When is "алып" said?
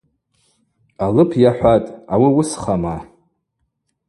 1.05-1.31